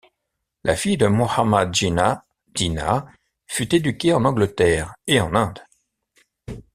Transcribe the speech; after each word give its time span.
La 0.63 0.75
fille 0.75 0.97
de 0.97 1.05
Muhammad 1.05 1.75
Jinnah, 1.75 2.23
Dina, 2.55 3.05
fut 3.45 3.75
éduquée 3.75 4.13
en 4.13 4.25
Angleterre 4.25 4.95
et 5.05 5.21
en 5.21 5.35
Inde. 5.35 5.59